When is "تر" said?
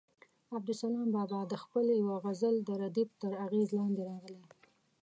3.21-3.31